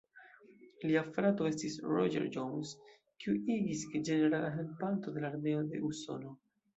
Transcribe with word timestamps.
Lia 0.85 1.01
frato 1.17 1.49
estis 1.49 1.75
Roger 1.89 2.25
Jones, 2.37 2.71
kiu 3.25 3.35
igis 3.59 3.83
ĝenerala 3.97 4.49
helpanto 4.59 5.15
de 5.19 5.25
la 5.27 5.31
armeo 5.35 5.61
de 5.75 5.83
Usono. 5.91 6.33